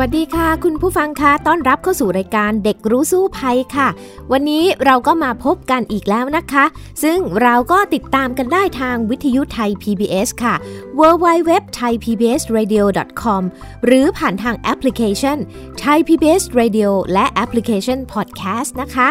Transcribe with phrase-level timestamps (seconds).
[0.00, 3.88] สวัสดีค่ะ คุณผู้ฟังคะต้อนรับเข้าสู่รายการเด็กรู้สู้ภัยค่ะ
[4.32, 6.64] วันนี้เราก็มาพบกันอีกแล้วนะคะ
[7.02, 10.54] ซึ่งเราก็ติดตามกันได้ทางวิทยุไทย PBS ค่ะ
[10.98, 13.42] www.thaipbsradio.com
[13.84, 15.38] หรือผ่านทางแอปพลิเคชัน
[15.84, 19.08] Thai PBS Radio และแอปพลิเคชัน Podcast นะคะ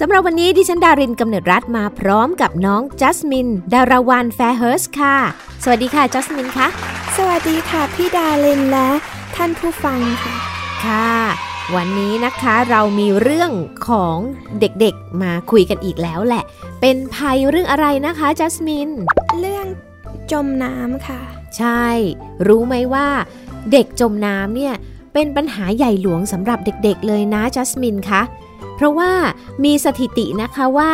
[0.00, 5.16] สำหรับวันนี้ดิฉันดารินกำเนิดรัฐมาพร้อมกับน้องจัสมิน ดาราวันแฟร์เฮิร์สค่ะ
[5.62, 6.68] สวัสดีค่ะจัสมินคะ
[7.16, 8.90] สวัสดีค่ะพี่ดารินและ
[9.36, 10.36] ท่านผู้ฟังค่ะ
[10.84, 11.10] ค่ะ
[11.76, 13.50] วันนี้นะคะเรามีเรื่อง
[13.88, 14.16] ของ
[14.60, 16.44] เด็กๆมาคุยกันอีกแล้วแหละ
[16.80, 18.88] เป็นภัยเรื่องอะไรนะคะจัสมิน
[19.40, 19.66] เรื่อง
[20.32, 21.20] จมน้ำค่ะ
[21.56, 21.84] ใช่
[22.48, 23.08] รู้ไหมว่า
[23.72, 24.74] เด็กจมน้ำเนี่ย
[25.14, 28.22] เป็นปัญหาใหญ่หลวงสำหรับเด็กๆเลยนะจัสมินคะ
[28.76, 29.12] เพราะว่า
[29.64, 30.92] มีสถิตินะคะว่า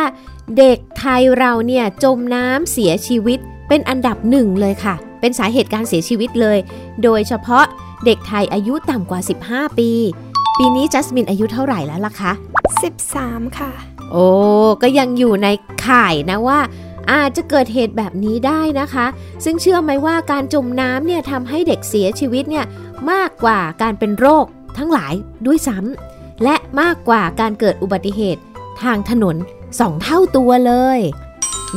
[0.57, 6.57] เด็กไทยเราเนี่ยจมน้ำเสียชีวิตเป็นอันดับหนึ่งเลยค่ะ เป็นสาเหตุการเสียชีวิตเลย
[7.03, 7.65] โดยเฉพาะ
[8.05, 9.89] เด็กไทยอายุต่ำกว่า 15 ปี
[10.57, 12.31] ปีนี้จัสมินอายุเท่าไหร่แล้วล่ะคะ
[12.95, 13.71] 13 ค่ะ
[14.11, 14.25] โอ้
[14.81, 15.47] ก็ยังอยู่ใน
[15.87, 16.59] ข่ายนะว่า
[17.11, 19.05] อาจจะเกิดเหตุแบบนี้ได้นะคะ
[19.43, 22.65] ซึ่งเชื่อไหมว่าการจมน้ำเนี่ยทำให้เด็กเสียชีวิตเนี่ย
[23.11, 24.45] มากกว่าการเป็นโรค
[24.77, 25.13] ทั้งหลาย
[25.45, 28.41] ด้วยซ้ำและมากกว่าการเกิดอุบัติเหตุ
[28.83, 29.35] ทางถนน
[29.79, 30.99] สองเท่าตัวเลย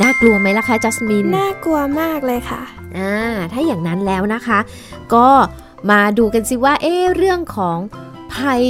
[0.00, 2.62] น่ากลัวไหมล่ะคะจัสมิน น่ากลัวมากเลยค่ะ
[2.98, 3.14] อ่า
[3.52, 4.58] ถ้าอย่างนั้นแล้วนะคะ
[5.14, 5.28] ก็
[5.90, 7.78] มาดูกันสิว่าเอ๊เรื่องของ
[8.34, 8.62] ภัย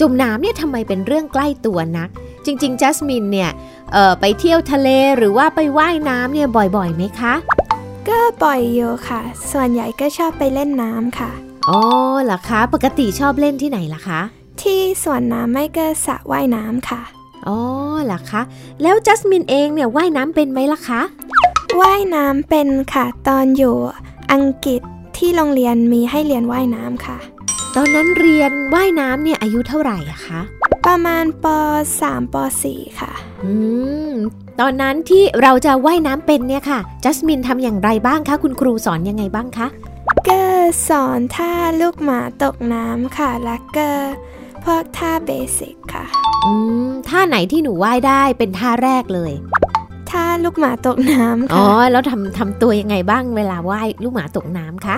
[0.00, 2.08] จมน้ำเนี่ยทำไมเป็นเรื่องใกล้ตัวนัก
[2.46, 3.50] จริงๆจัสมินเนี่ย
[4.20, 7.34] ไปเที่ยวทะเลหรือว่าไปไว่ายน้ำเนี่ยบ่อยๆไหมคะ
[8.08, 9.20] ก็บ่อยอยู่ค่ะ
[9.50, 11.30] ส่วนใหญ่ก็ชอบไปเล่นน้ำค่ะ
[11.68, 11.80] อ๋อ
[12.24, 14.20] เหรอคะปกติชอบเล่นที่ไหนล่ะคะ
[14.60, 17.02] ที่สวนน้ำไม่ก็สระว่ายน้ำค่ะ
[17.46, 17.58] อ๋อ
[18.04, 18.42] เหรอคะ
[18.82, 21.00] แล้วจัสมินเองเนี่ยว่ายน้ำเป็นไหมล่ะคะ
[21.80, 23.76] ว่ายน้ำเป็นค่ะ ตอนอยู่
[24.32, 24.82] อังกฤษ
[25.24, 27.18] ที่โรงเรียนมีให้เรียนว่ายน้ำค่ะ
[27.76, 30.40] ตอนนั้นเรียนว่ายน้ำเนี่ยอายุเท่าไหร่อะคะ
[30.86, 31.46] ประมาณป
[32.00, 33.12] .3 ป .4 ค่ะ
[33.44, 33.52] อื
[34.10, 34.12] ม
[34.60, 39.66] ตอนนั้นที่เราจะว่ายน้ำเป็นเนี่ยค่ะ จัสมินทำอย่างไรบ้างคะ คุณครูสอนยังไงบ้างคะ
[40.28, 40.42] ก็
[40.88, 43.88] สอนท่าลูกหมาตกน้ำค่ะ แล้วก็
[44.64, 46.04] พวกท่าเบสิกค่ะ
[46.44, 46.52] อื
[46.86, 49.32] ม ท่าไหนที่หนูว่ายได้เป็นท่าแรกเลย
[50.14, 54.96] ท่าลูกหมาตกน้ำค่ะอ๋อแล้วทำทำตัวยังไงบ้างเวลาว่ายลูกหมาตกน้ำคะ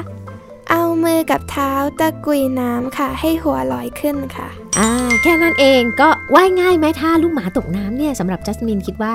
[0.71, 4.91] เอามือกับเท้าตะกุยน้ำค่ะ ให้หัวลอยขึ้นค่ะ อ่า
[5.23, 9.13] แค่นั้นเองก็ว่ายง่ายไหมท่าลูกหมาตกน้ำเนี่ยสำหรับจัสมินคิดว่า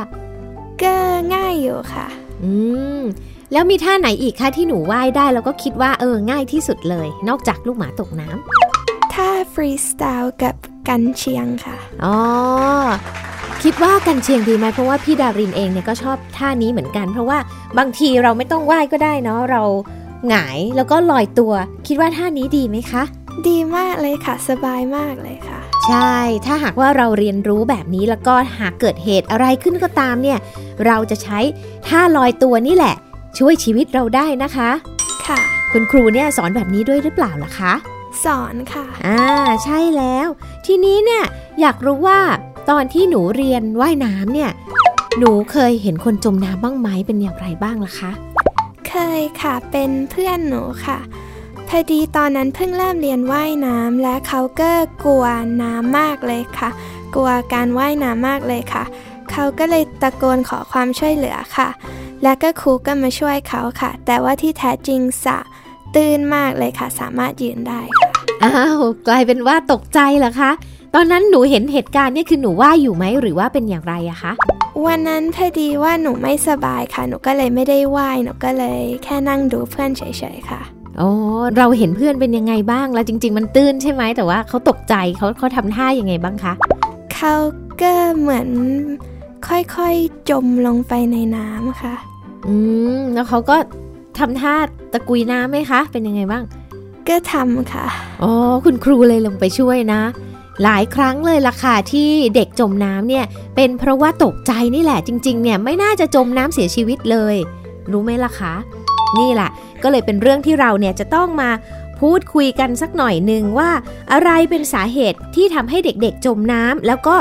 [0.84, 0.96] ก็
[1.34, 2.08] ง่ายอยู่ค่ะ
[2.44, 2.52] อื
[3.00, 3.02] ม
[3.54, 10.56] แล้วมีท่าไหนอีกคะที่หนูว่ายได้แล้วก็คิดว่าเออง่ายที่สุดเลย นอกจากลูกหมาตกน้ำท่าฟรีสไตล์กับ
[10.88, 12.18] กันเชียงค่ะ อ๋อ
[13.64, 17.38] คิดว่ากันเชียงดีไหมเพราะว่าพี่ดารินเองเนี่ยก็ชอบท่านี้เหมือนกัน เพราะว่า
[17.78, 19.64] บางทีเราไม่ต้องไหว้ก็ได้เนาะเรา
[20.28, 21.54] หงายแล้วก็ลอยตัว
[21.88, 23.04] คิดว่าท่านี้ดีไหมคะ
[23.48, 30.40] ดีมากเลยค่ะ สบายมากเลยค่ะ ใช่ ถ้าหากว่าเราเรียนรู้แบบนี้แล้วก็หากเกิดเหตุอะไรขึ้นก็ตามเนี่ย
[30.86, 31.40] เราจะใช้
[31.88, 32.96] ท่าลอยตัวนี่แหละ
[33.38, 34.70] ช่วยชีวิตเราได้นะคะ
[35.28, 35.40] ค่ะ
[35.72, 37.74] คุณครูเนี่ยสอนแบบนี้ด้วยหรือเปล่าล่ะคะ
[38.26, 39.24] สอนค่ะ อ่า
[39.64, 40.28] ใช่แล้ว
[40.66, 41.24] ทีนี้เนี่ย
[41.62, 42.20] อยากรู้ว่า
[42.72, 44.52] ตอนที่หนูเรียนว่ายน้ำเนี่ย
[45.18, 48.12] หนูเคยเห็นคนจมน้ำบ้างไหมเป็นอย่างไรบ้างล่ะคะ
[48.88, 51.00] เคยค่ะ เป็นเพื่อนหนูค่ะ
[51.68, 54.72] พอดีตอนนั้นเพิ่งเริ่มเรียนว่ายน้ำและเขาก็
[55.04, 55.26] กลัว
[55.62, 56.70] น้ำมากเลยค่ะ
[57.16, 58.84] กลัวการว่ายน้ำมากเลยค่ะ
[59.32, 61.70] เขาก็เลยตะโกนขอความช่วยเหลือค่ะ
[62.24, 65.38] แล้วก็ครูก็มาช่วยเขาค่ะ แต่ว่าที่แท้จริงสะ
[65.96, 68.10] ตื้นมากเลยค่ะ สามารถยืนได้ค่ะ
[68.44, 70.52] อ้าวกลายเป็นว่าตกใจเหรอคะ
[70.96, 74.34] ตอนนั้นหนูเห็นเหตุการณ์นี่คือหนูว่าอยู่ไหมหรือว่าเป็นอย่างไรอะคะ
[74.86, 80.04] วันนั้นพอดีว่าหนูไม่สบายค่ะ หนูก็เลยไม่ได้ว่ายหนูก็เลยแค่นั่งดูเพื่อนเฉ
[80.36, 80.62] ยๆค่ะ
[81.00, 81.10] อ๋อ
[81.58, 86.54] เราเห็นเพื่อนเป็นยังไงบ้าง แล้วจริง ๆ มันตื้นใช่ไหมแต่ว่าเขาตกใจเขาเขาทำท่ายังไงบ้างคะ
[87.16, 87.34] เขา
[87.82, 88.48] ก็เหมือน
[89.48, 91.96] ค่อยๆจมลงไปในน้ำค่ะ
[92.48, 92.56] อื
[92.98, 93.56] มแล้วเขาก็
[94.18, 94.54] ทำท่า
[94.94, 96.44] ตะกุยน้ำไหมคะ เป็นยังไงบ้าง
[97.10, 97.86] ก็ทำค่ะ
[98.24, 98.32] อ๋อ
[98.66, 100.02] คุณครูเลยลงไปช่วยนะ
[100.64, 103.26] หลายครั้งเลยล่ะค่ะที่เด็กจมน้ำเนี่ย
[103.56, 107.36] เป็นเพราะว่าตกใจนี่แหละจริงๆเนี่ยไม่น่าจะจมน้ำเสียชีวิตเลย
[107.92, 108.54] รู้ไหมล่ะคะ
[109.18, 109.50] นี่แหละ
[109.84, 111.50] ก็เลยเป็นเรื่องที่เราเนี่ยจะต้องมา
[112.00, 113.70] พูดคุยกันสักหน่อยหนึ่งว่า
[114.12, 117.16] อะไรเป็นสาเหตุที่ทำให้เด็กๆจมน้ำแล้วก็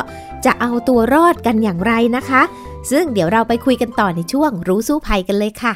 [0.44, 2.42] จะเอาตัวรอดกันอย่างไรนะคะ
[2.90, 5.74] ซึ่งเดี๋ยวเราไปคุยกันต่อในช่วงรู้สู้ภัยกันเลยค่ะ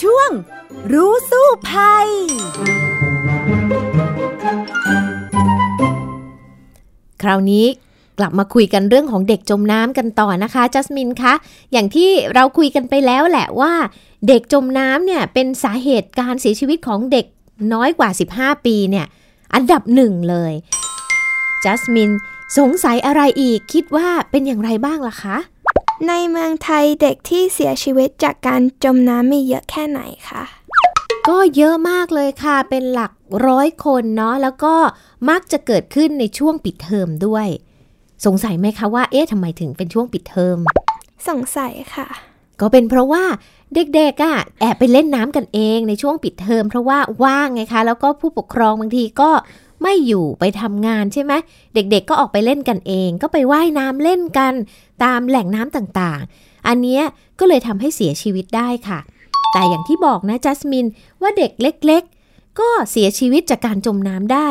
[0.00, 0.30] ช่วง
[0.92, 2.08] รู้สู้ภัย
[7.22, 7.66] คราวนี้
[8.18, 11.34] กลับมาคุยกันเรื่องของเด็กจมน้ำกันต่อนะคะจัสมินคะ
[11.72, 13.72] อย่างที่เราคุยกันไปแล้วแหละว่า
[14.28, 17.26] เด็กจมน้ำเนี่ยเป็นสาเหตุการเสียชีวิตของเด็ก
[17.72, 19.06] น้อยกว่า 15 ปีเนี่ย
[19.54, 20.52] อันดับหนึ่งเลย
[21.64, 22.10] จัสมิน
[22.58, 25.36] สงสัยอะไรอีกคิดว่าเป็นอย่างไรบ้างล่ะคะ
[26.08, 30.42] ในเมืองไทยเด็กที่เสียชีวิตจากการจมน้ำมีเยอะแค่ไหนคะ
[31.28, 33.12] ก็เยอะมากเลยค่ะเป็นหลัก
[33.46, 34.74] ร้อยคนเนาะแล้วก็
[35.30, 37.46] มักจะเกิดขึ้นในช่วงปิดเทอมด้วย
[38.24, 40.58] สงสัยไหมคะว่าเอ๊ะทำไมถึงเป็นช่วงปิดเทอม
[41.28, 42.08] สงสัยค่ะ
[42.60, 43.24] ก็เป็นเพราะว่า
[43.74, 49.30] เด็กๆอะ่ะแอบไปเล่นน้ำกันเองในช่วงปิดเทอม เพราะว่าว่างไงคะ แล้วก็ผู้ปกครองบางทีก็
[49.82, 51.32] ไม่อยู่ไปทำงานใช่ไหม
[51.74, 54.54] เด็กๆก็ออกไปเล่นกันเอง ก็ไปว่ายน้ำเล่นกัน
[55.04, 57.02] ตามแหล่งน้ำต่างๆ อันเนี้ย
[57.38, 58.98] ก็เลยทำให้เสียชีวิตได้ค่ะ
[59.52, 60.86] แต่อย่างที่บอกนะจัสมิน
[61.20, 62.21] ว่าเด็กเล็กๆ
[62.60, 64.48] ก็เสียชีวิตจากการจมน้ำได้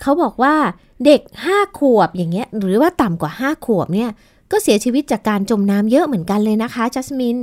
[0.00, 0.56] เขาบอกว่า
[1.04, 1.20] เด็ก
[1.50, 4.10] 5 ขวบอย่างเงี้ยหรือว่าต่ำกว่า 5 ขวบเนี่ย
[4.50, 7.38] ก็เสียชีวิตจากการจมน้ำเยอะเหมือนกันเลยนะคะจัสมิน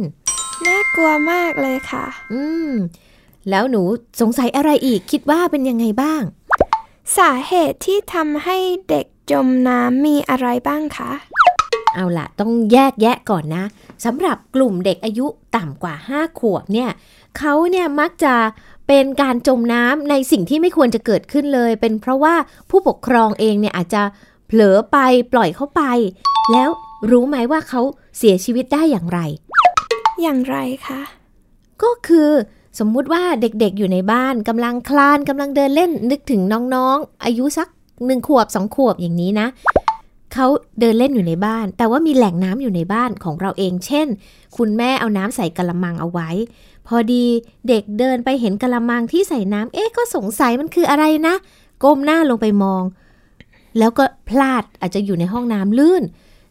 [0.65, 2.71] น่ากลัวมากเลยค่ะ อืม
[3.49, 3.81] แล้วหนู
[4.21, 6.21] สงสัยอะไรอีกคิดว่าเป็นยังไงบ้าง
[7.17, 8.57] สาเหตุที่ทำให้
[8.89, 11.11] เด็กจมน้ำมีอะไรบ้างคะ
[11.95, 13.63] เอาล่ะต้องแยกแยะก่อนนะ
[14.05, 15.25] สำหรับกลุ่มเด็กอายุ
[15.55, 16.89] ต่ำกว่า 5 ขวบเนี่ย
[17.37, 18.33] เขาเนี่ยมักจะ
[18.87, 22.35] เป็นการจมน้ำในสิ่งที่ไม่ควรจะเกิดขึ้นเลย เป็นเพราะว่า
[22.69, 24.03] ผู้ปกครองเองเนี่ยอาจจะ
[24.47, 24.97] เผลอไป
[25.33, 25.83] ปล่อยเขาไป
[26.51, 26.69] แล้ว
[27.11, 27.81] รู้ไหมว่าเขา
[28.17, 29.19] เสียชีวิตได้อย่างไร
[30.21, 30.57] อย่างไร
[30.87, 31.01] คะ
[31.83, 32.29] ก็คือ
[32.79, 36.41] สมมุติว่าเด็กๆอยู่ในบ้านกำลังคลานกำลังเดินเล่นนึกถึง
[36.75, 37.67] น้องๆอายุสัก
[38.05, 39.47] หนึ่งขวบสองขวบอย่างนี้นะ
[40.33, 40.47] เขา
[40.79, 44.07] เดินเล่นอยู่ในบ้าน แต่ว่ามีแหล่งน้ำอยู่ในบ้านของเราเอง เช่น
[44.57, 46.29] คุณแม่เอาน้ำใส่กระมังเอาไว้
[46.87, 47.25] พอดี
[47.67, 51.35] เด็กเดินไปเห็นกระมังที่ใส่น้ำเอ๊ะก็สงสัยมันคืออะไรนะ
[51.83, 52.83] ก้มหน้าลงไปมอง
[53.79, 56.03] แล้วก็พลาดอาจจะอยู่ในห้องน้ำลื่น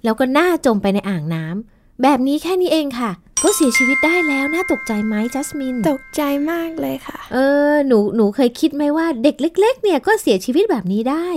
[0.05, 3.11] แล้วก็หน้าจมไปในอ่างน้ำแบบนี้แค่นี้เองค่ะ
[3.43, 7.39] ก็เสียชีวิตได้แล้วน่าตกใจไหมจัสมิน ตกใจมากเลยค่ะ เอ
[7.71, 11.29] อ หนูหนูเคยคิดไหมว่าเด็กเล็ก ๆ เนี่ยก็เสียชีวิตแบบนี้ได้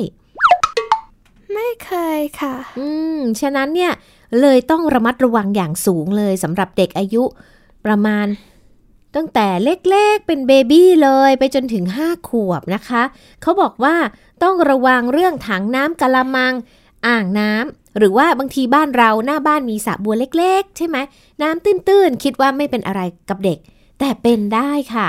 [1.53, 2.87] ไม่เคยค่ะ อื
[3.17, 3.91] ม ฉะนั้นเนี่ย
[4.41, 7.23] เลยต้องระมัดระวังอย่างสูงเลยสำหรับเด็กอายุ
[7.85, 8.27] ประมาณ
[9.15, 13.03] ตั้งแต่เล็กๆ เป็นเบบี้เลยไปจนถึง 5 ขวบนะคะ
[13.41, 13.95] เขาบอกว่า
[14.43, 16.53] ต้องระวังเรื่องถังน้ำกะละมัง
[17.07, 20.97] อ่างน้ำหรือว่าบางทีบ้านเราหน้าบ้านมีสระบัวเล็ก ๆ ใช่ไหม
[21.41, 23.57] น้ำตื้นๆ คิดว่าไม่เป็นอะไรกับเด็ก
[23.99, 25.07] แต่เป็นได้ค่ะ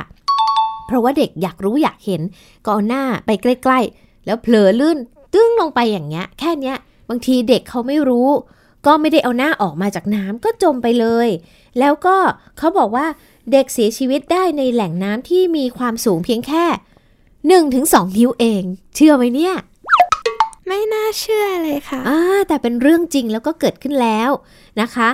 [0.86, 2.22] เพราะว่าเด็กอยากรู้อยากเห็น
[2.64, 4.98] ก็เอาหน้าไปใกล้ ๆ แล้วเผลอลื่น
[5.32, 6.76] ตึ้งลงไปอย่างเงี้ย แค่เนี้ย
[7.08, 8.28] บางทีเด็กเขาไม่รู้
[8.86, 11.28] ก็ไม่ได้เอาหน้าออกมาจากน้ำก็จมไปเลย
[11.78, 12.16] แล้วก็
[12.58, 13.06] เขาบอกว่า
[13.52, 16.64] เด็กเสียชีวิตได้ในแหล่งน้ำที่มีความสูงเพียงแค่
[17.66, 17.86] 1-2ถึง
[18.16, 18.62] นิ้วเอง
[18.94, 19.54] เชื่อไหมเนี่ย
[20.66, 22.18] ไม่น่าเชื่อเลยค่ะอ่า
[22.48, 24.30] แต่เป็นเรื่องจริงแล้วก็เกิดขึ้นแล้ว
[24.80, 25.08] นะคะ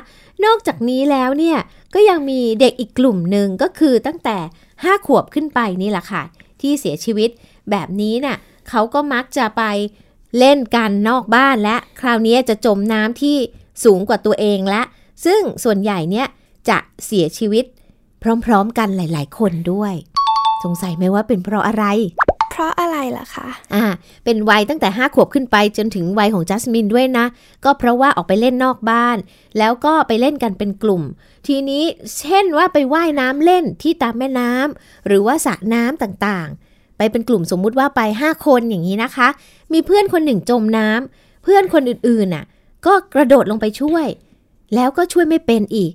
[0.45, 1.59] นอกจากนี้แล้วเนี่ย
[1.95, 4.39] ก็ยังมีเด็กอีกกลุ่มหนึ่งก็คือตั้งแต่
[4.73, 6.23] 5 ขวบขึ้นไปนี่แหละค่ะ
[6.61, 7.31] ที่เสียชีวิต
[7.70, 8.37] แบบนี้น่ะ
[8.69, 9.63] เขาก็มักจะไป
[10.38, 13.36] เล่นกันนอกบ้านและ คราวนี้จะจมน้ำที่
[13.84, 14.82] สูงกว่าตัวเองและ
[15.24, 16.26] ซึ่งส่วนใหญ่เนี่ย
[16.69, 17.64] จะเสียชีวิต
[18.44, 19.94] พร้อมๆกันหลาย ๆ คนด้วย
[20.64, 21.84] สงสัยไหมว่าเป็นเพราะอะไร
[22.50, 23.84] เพราะอะไรล่ะคะอ่า
[24.24, 27.26] เป็นวัยตั้งแต่5ขวบขึ้นไปจนถึงวัยของจัสมินด้วยนะ
[27.64, 29.16] ก็เพราะว่าออกไปเล่นนอกบ้าน
[29.58, 31.02] แล้วก็ไปเล่นกันเป็นกลุ่ม
[31.46, 31.84] ทีนี้
[32.19, 39.28] เช่นว่าไปว่ายน้ำเล่นที่ตามแม่น้ำหรือว่าสระน้ำต่างๆ ไปเป็นกลุ่มสมมุติว่าไป 5 คนอย่างนี้นะคะ
[39.73, 42.44] มีเพื่อนคนหนึ่งจมน้ำเพื่อนคนอื่นๆน่ะ
[42.87, 44.06] ก็กระโดดลงไปช่วย
[44.75, 45.93] แล้วก็ช่วยไม่เป็นอีก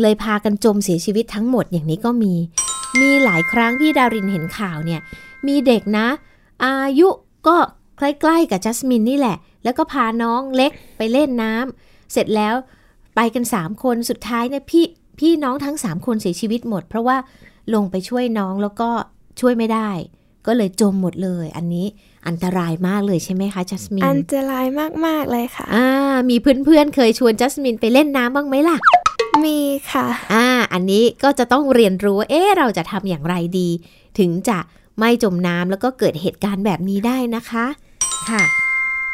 [0.00, 2.34] เลยพากันจมเสียชีวิตทั้งหมดอย่างนี้ก็มี
[3.00, 5.00] มีหลายครั้งที่ดารินเห็นข่าวเนี่ย
[5.46, 6.06] มีเด็กนะ
[6.64, 7.08] อายุ
[7.46, 7.56] ก็
[7.98, 12.54] ใกล้ๆกับจัสมินนี่แหละ แล้วก็พาน้องเล็กไปเล่นน้ำเสร็จแล้ว
[13.14, 14.86] ไปกัน 3 คนสุดท้ายเนี่ยพี่
[15.18, 17.16] พี่น้องทั้ง 3 คนเสียชีวิตหมด เพราะว่า
[17.74, 18.90] ลงไปช่วยน้องแล้วก็
[19.40, 19.90] ช่วยไม่ได้
[20.46, 21.86] ก็เลยจมหมดเลย อันนี้
[22.28, 24.66] อันตรายมากเลยใช่ไหมคะจัสมิน อันตราย
[25.06, 25.88] มาก ๆ เลยค่ะ อ่า
[26.30, 28.78] มีเพื่อนๆ เคยชวนจัสมินไปเล่นน้ำบ้างไหมล่ะ
[29.44, 29.58] มี
[29.92, 33.68] ค่ะ อ่า อันนี้ก็จะต้องเรียนรู้ว่าเอ๊ะเราจะทำอย่างไรดี
[34.18, 34.58] ถึงจะ
[34.98, 37.66] ไม่จมน้ำแล้วก็เกิดเหตุการณ์แบบนี้ได้นะคะ
[38.30, 38.42] ค่ะ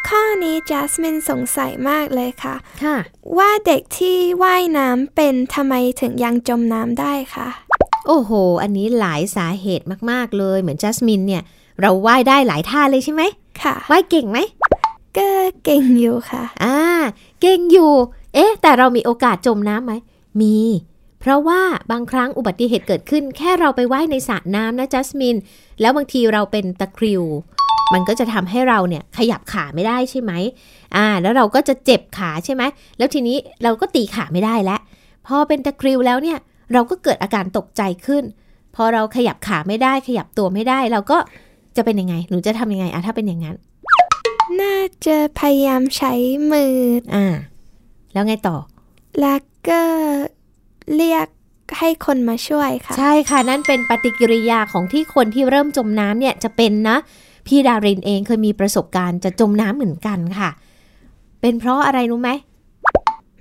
[0.09, 2.97] ข้อนี้จัสมินสงสัยมากเลยค่ะ ค่ะ
[3.39, 7.49] ว่าเด็กที่ว่ายน้ำเป็นทำไมถึงยังจมน้ำได้คะ
[8.07, 11.43] โโอ้โห อันนี้หลายสาเหตุมากๆเลย เหมือนจัสมินเนี่ย
[11.81, 13.23] เราว่ายได้หลายท่าเลยใช่ไหม
[13.63, 14.39] ค่ะว่ายเก่งไหม
[15.17, 15.29] ก็
[15.65, 16.77] เก่งอยู่ค่ะ อ่า
[17.41, 17.93] เก่งอยู่
[18.35, 19.93] เอ๊ะ แต่เรามีโอกาสจมน้ำไหม
[20.41, 20.57] มี
[21.21, 21.61] เพราะว่า
[21.91, 25.37] บางครั้งอุบัติเหตุเกิดขึ้น แค่เราไปว่ายในสระน้ำนะจัสมิน
[25.81, 27.23] แล้วบางทีเราเป็นตะคริว
[27.93, 30.33] มันก็จะทำให้เราเนี่ยขยับขาไม่ได้ใช่ไหม
[30.97, 32.63] อ่า แล้วเราก็จะเจ็บขาใช่ไหม
[32.99, 34.81] แล้วทีนี้เราก็ตีขาไม่ได้แล้ว
[35.27, 36.39] พอเป็นตะคริวแล้วเนี่ย
[36.73, 38.25] เราก็เกิดอาการตกใจขึ้น
[38.75, 41.19] พอเราขยับขาไม่ได้ ขยับตัวไม่ได้ เราก็
[41.77, 43.57] จะเป็นยังไง หนูจะทำยังไงอะถ้าเป็นอย่างนั้น
[44.61, 46.13] น่าจะพยายามใช้
[46.53, 46.77] มือ
[47.15, 47.27] อ่า
[48.13, 48.57] แล้วไงต่อ
[49.21, 49.83] แล้วก็
[50.97, 51.27] เรียก
[51.79, 56.97] ให้คนมาช่วยค่ะ ใช่ค่ะ นั่นเป็นปฏิกิริยาของที่คนที่เริ่มจมน้ำเนี่ยจะเป็นนะ
[57.47, 60.51] พี่ดารินเองเคยมีประสบการณ์จะจมน้ำเหมือนกันค่ะ
[61.41, 62.31] เป็นเพราะอะไรรู้ไหม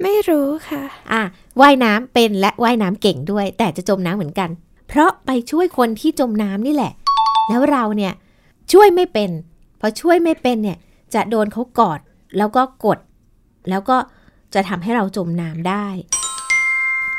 [0.02, 1.24] ไม่รู้ค่ะ อะ
[1.62, 4.50] ว่ายน้ำเป็นและว่ายน้ำเก่งด้วย แต่จะจมน้ำเหมือนกัน
[4.90, 6.94] เพราะไปช่วยคนที่จมน้ำนี่แหละ
[7.50, 8.14] แล้วเราเนี่ย
[8.72, 9.30] ช่วยไม่เป็น
[9.80, 10.78] พอช่วยไม่เป็นเนี่ย
[11.14, 12.00] จะโดนเขากอด
[12.38, 13.00] แล้วก็กด
[13.70, 13.98] แล้วก็
[14.54, 15.86] จะทำให้เราจมน้ำได้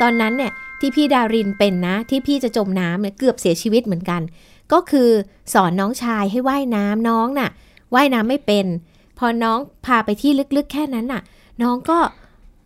[0.00, 4.20] ตอนนั้นเนี่ยที่พี่ดารินเป็นนะ ที่พี่จะจมน้ำเนี่ยเกือบเสียชีวิตเหมือนกัน
[4.72, 5.08] ก็คือ
[5.54, 7.50] สอนน้องชายให้ว่ายน้ำน้องน่ะ
[7.94, 8.66] ว่ายน้ำไม่เป็น
[9.18, 11.22] พอน้องพาไปที่ลึกๆ แค่นั้นน่ะ
[11.62, 11.98] น้องก็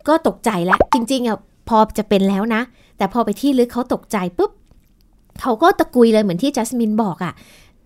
[0.07, 1.37] ก็ตกใจแล้วจริงๆอะ
[1.69, 2.61] พอจะเป็นแล้วนะ
[2.97, 4.51] แต่พอไปที่ลึกเขาตกใจปุ๊บ
[5.41, 7.33] เขาก็ตะกุยเลยเหมือนที่จัสมินบอกอะ่ะ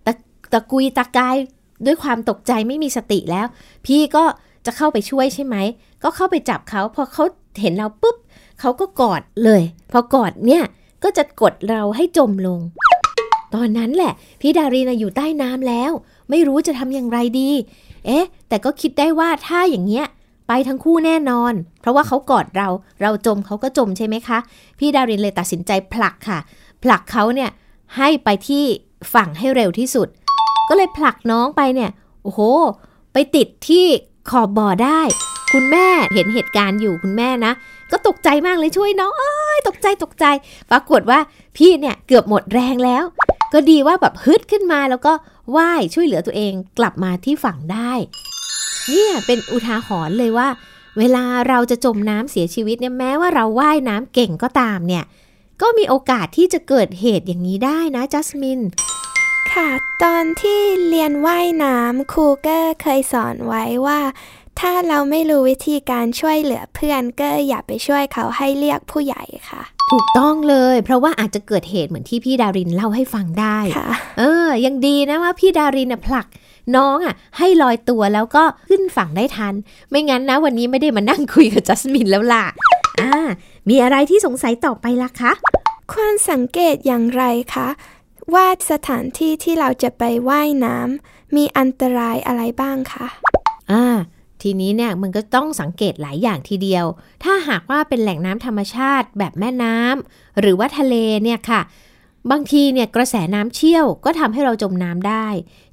[0.06, 0.12] ตะ
[0.52, 1.36] ตะกุยตะกาย
[1.86, 3.46] ด้วยความตกใจไม่มีสติแล้ว
[3.86, 4.24] พี่ก็
[4.66, 5.56] จะเข้าไปช่วยใช่ไหม
[6.02, 7.24] ก็เข้าไปจับเขาพอเขา
[7.60, 8.16] เห็นเราปุ๊บ
[8.60, 10.62] เขาก็กอดเลย พอกอดเนี่ย
[11.04, 12.60] ก็จะกดเราให้จมลง
[13.54, 15.92] ตอนนั้นแหละ พี่ดารีนะอยู่ใต้น้ำแล้ว
[16.30, 17.50] ไม่รู้จะทำอย่างไรดี
[18.06, 20.06] เอ๊ะ แต่ก็คิดได้ว่าถ้าอย่างเงี้ย
[20.48, 22.68] ไปทั้งคู่แน่นอน เพราะว่าเขากอดเรา
[23.02, 24.38] เราจมเขาก็จมใช่ไหมคะ
[24.78, 26.38] พี่ดารินเลยตัดสินใจผลักค่ะ
[26.82, 27.50] ผลักเขาเนี่ย
[27.96, 28.64] ให้ไปที่
[29.14, 30.08] ฝั่งให้เร็วที่สุด
[30.68, 31.90] ก็เลยผลักน้องไปเนี่ย
[32.22, 32.40] โอ้โห
[33.12, 33.86] ไปติดที่
[34.30, 35.00] ขอบบ่อได้
[35.52, 37.52] คุณแม่เห็นเหตุการณ์อยู่คุณแม่นะ
[37.90, 40.24] ก็ตกใจมากเลยช่วยน้องเอ้ยตกใจตกใจ
[40.70, 41.18] ปรากฏว่า
[41.56, 43.04] พี่เนี่ยเกือบหมดแรงแล้ว
[43.52, 45.12] ก็ดีว่าแบบฮึดขึ้นมาแล้วก็
[45.56, 47.92] ว่ายช่วยเหลือตัวเองกลับมาที่ฝั่งได้
[48.88, 50.48] เนี่ยเป็นอุทาหรณ์เลยว่า
[50.98, 55.04] เวลาเราจะจมน้ำเสียชีวิตเนี่ยแม้ว่าเราว่ายน้ำเก่งก็ตามเนี่ย
[55.62, 58.60] ก็มีโอกาสที่จะเกิดเหตุอย่างนี้ได้นะจัสมิน
[59.52, 59.68] ค่ะ
[60.02, 64.00] ตอนที่เรียนว่ายน้ำครูก็เคยสอนไว้ว่า
[64.60, 73.88] ถ้าเราไม่รู้วิธีการช่วยเหลือเพื่อนก็อย่าไปช่วยเขาให้เรียกผู้ใหญ่ค่ะ ถูกต้องเลย เพราะว่าอาจจะเกิดเหตุเหมือนที่พี่ดารินเล่าให้ฟังได้ค่ะ
[74.18, 76.26] เออ ยังดีนะว่าพี่ดารินน่ะผลัก
[76.76, 79.54] น้องอะให้ลอยตัวแล้วก็ขึ้นฝั่งได้ทัน
[79.90, 82.44] ไม่งั้นนะวันนี้ไม่ได้มานั่งคุยกับจัสมินแล้วล่ะ
[83.00, 83.12] อ่า
[83.68, 85.32] มีอะไรที่สงสัยต่อไปล่ะคะ
[85.92, 87.68] ควรสังเกตอย่างไรคะ
[88.34, 93.06] ว่าสถานที่ที่เราจะไปว่ายน้ำมีอันตรายอะไรบ้างคะ
[93.72, 93.84] อ่า
[94.42, 96.86] ทีนี้เนี่ยมันก็ต้องสังเกตหลายอย่างทีเดียว
[97.24, 101.60] ถ้าหากว่าเป็นแหล่งน้ำธรรมชาติแบบแม่น้ำหรือว่าทะเลเนี่ยค่ะ
[102.30, 105.26] บางทีเนี่ยกระแสน้ำเชี่ยวก็ทำให้เราจมน้ำได้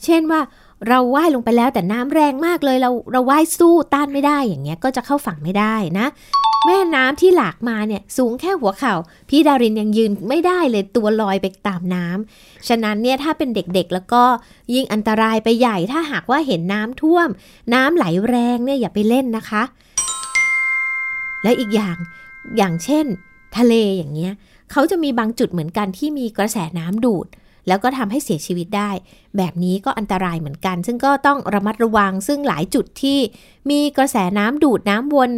[0.03, 0.41] เช่นว่า
[0.88, 6.07] เราว่ายลงไปแล้วแต่น้ำแรงมากเลยเราเราว่ายสู้ต้านไม่ได้อย่างเงี้ยก็จะเข้าฝั่งไม่ได้นะ
[6.65, 8.93] แม่น้ำที่หลากมาเนี่ยสูงแค่หัวเข่า
[9.29, 14.24] พี่ดารินยังยืนไม่ได้เลยตัวลอยไปตามน้ำฉะนั้นเนี่ยถ้าเป็นเด็กๆ แล้วก็
[14.74, 17.27] ยิ่งอันตรายไปใหญ่ถ้าหากว่าเห็นน้ำท่วม
[17.74, 19.63] น้ำไหลแรงเนี่ยอย่าไปเล่นนะคะ
[21.43, 21.98] และอีกอย่าง
[22.57, 23.05] อย่างเช่น
[23.57, 24.34] ทะเลอย่างเงี้ย
[24.72, 27.27] เขาจะมีบางจุดเหมือนกันที่มีกระแสน้ำดูด
[27.67, 28.91] แล้วก็ทำให้เสียชีวิตได้
[29.38, 33.19] แบบนี้ก็อันตรายเหมือนกัน ซึ่งก็ต้องระมัดระวัง ซึ่งหลายจุดที่
[33.69, 35.31] มีกระแสน้ำดูดน้ำวน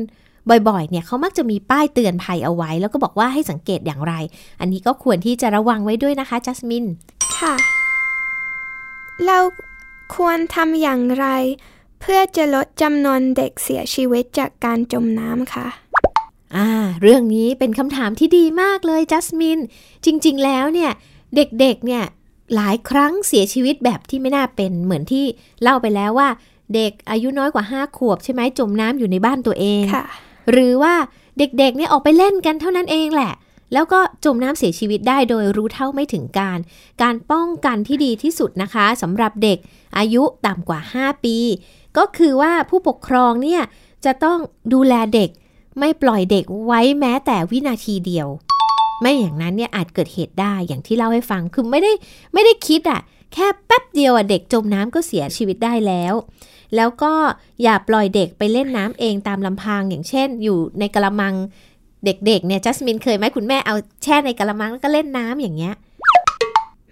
[0.50, 4.14] บ่อยๆ เนี่ยเขามักจะมีป้ายเตือนภัยเอาไว้ แล้วก็บอกว่าให้สังเกตอย่างไร
[4.60, 6.86] อันนี้ก็ควรที่จะระวังไว้ด้วยนะคะจัสมิน
[7.38, 7.54] ค่ะ
[9.26, 9.40] เรา
[10.16, 11.28] ควรทำอย่างไร
[12.02, 15.68] เพื่อจะลดจำนวนเด็กเสียชีวิตจากการจมน้ำคะ
[16.56, 16.70] อ่า
[17.02, 19.60] เรื่องนี้เป็นคำถามที่ดีมากเลยจัสมิน
[20.06, 20.92] จริงๆ แล้วเนี่ย
[21.36, 22.04] เด็กๆ เนี่ย
[22.56, 25.26] หลายครั้งเสียชีวิตแบบที่ไม่น่าเป็นเหมือนที่
[25.62, 26.30] เล่าไปแล้วว่า
[26.76, 29.84] เด็กอายุน้อยกว่า5ขวบใช่ไหมจมน้ำอยู่ในบ้านตัวเอง
[30.52, 30.94] หรือว่า
[31.40, 33.34] เด็กๆเนี่ยออกไปเล่นกันเท่านั้นเองแหละ
[33.74, 36.60] แล้วก็จมน้ำเสียชีวิตได้โดยรู้เท่าไม่ถึงการ
[37.02, 39.58] การป้องกันที่ดีที่สุดนะคะสำหรับเด็ก
[39.98, 41.38] อายุต่ำกว่า 5 ปี
[41.98, 43.62] ก็คือว่าผู้ปกครองเนี่ย
[44.06, 44.38] จะต้อง
[44.74, 45.30] ดูแลเด็ก
[45.80, 48.28] ไม่ปล่อยเด็กไว้แม้แต่วินาทีเดียว
[49.02, 51.92] ไม่อย่างนั้นเนี่ยอาจเกิดเหตุได้อย่างที่เล่าให้ฟังคือไม่ได้
[52.34, 53.00] ไม่ได้คิดอะ่ะ
[53.34, 56.14] แค่แป๊บเดียวอะเด็กจมน้ำก็เสียชีวิตได้แล้ว
[56.76, 57.14] แล้วก็
[57.64, 61.34] อย่าปล่อยเด็กไปเล่นน้ำเองตามลำพังอย่างเช่น อยู่ในกระมัง
[62.06, 65.74] เด็กๆเนี่ยจัสมินเคยไหมคุณแม่เอาแช่ในกระมังแล้วก็เล่นน้ำอย่างเงี้ย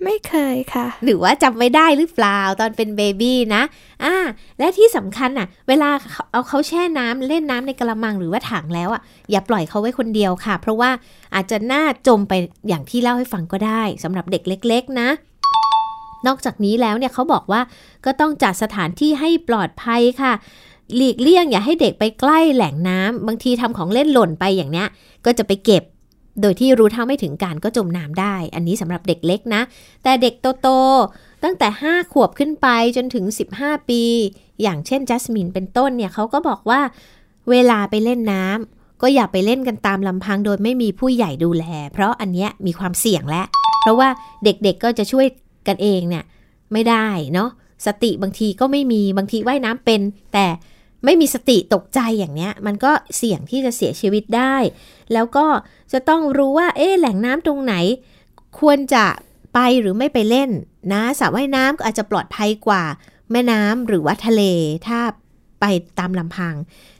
[0.04, 3.62] ไม่เคยค่ะ หรือว่าจำไม่ได้หรือเปล่าตอนเป็นเบบี้นะ
[4.04, 4.16] อ่า
[4.60, 5.90] และที่สำคัญอะ เวลา
[6.32, 9.02] เอาเขาแช่น้ำเล่นน้ำในกระมังหรือว่าถังแล้วอะ
[9.32, 10.90] อย่าปล่อยเขาไว้คนเดียวค่ะ เพราะว่า
[11.36, 12.34] อาจจะน่าจมไป
[12.68, 15.10] อย่างที่เล่าให้ฟังก็ได้สำหรับเด็กเล็ก ๆ นะ
[16.28, 17.62] นอกจากนี้แล้วเนี่ยเขาบอกว่า
[18.06, 20.34] ก็ต้องจัดสถานที่ให้ปลอดภัยค่ะ
[20.96, 24.88] หลีกเลี่ยงอย่าให้เด็กไปใกล้แหล่งน้ำบางทีทำของเล่นหล่นไปอย่างเนี้ย
[25.26, 25.84] ก็จะไปเก็บ
[26.42, 29.62] โดยที่รู้เท่าไม่ถึงการก็จมน้ำได้ อันนี้สำหรับเด็กเล็กนะ
[30.04, 32.68] แต่เด็กโตๆตั้งแต่ 5 ขวบขึ้นไป
[32.98, 33.26] จนถึง
[33.58, 34.04] 15 ปี
[34.62, 36.82] อย่างเช่นจัสมินเป็นต้นเนี่ยเขาก็บอกว่า
[37.50, 43.46] เวลาไปเล่นน้ำก็อย่าไปเล่นกันตามลำพังโดยไม่มีผู้ใหญ่ดูแล เพราะอันเนี้ยมีความเสี่ยงแล้ว
[43.82, 44.10] เพราะว่า
[44.44, 45.26] เด็กๆก็จะช่วย
[45.68, 46.24] กันเองเนี่ย
[46.74, 47.50] ไม่ได้เนาะ
[47.86, 50.02] สติบางทีก็ไม่มีบางทีว่ายน้ำเป็น
[50.34, 50.46] แต่
[51.06, 54.56] ไม่มีสติตกใจอย่างเนี้ย มันก็เสี่ยงที่จะเสียชีวิตได้
[55.14, 55.46] แล้วก็
[55.94, 57.76] จะต้องรู้ว่า เอ๊ะแหล่งน้ำตรงไหน
[58.60, 59.06] ควรจะ
[59.54, 60.50] ไปหรือไม่ไปเล่น
[60.94, 62.84] นะสระว่ายน้ำก็อาจจะปลอดภัยกว่า
[63.32, 64.42] แม่น้ำหรือว่าทะเล
[64.88, 65.00] ถ้า
[65.60, 65.66] ไป
[66.00, 66.56] ตามลำพัง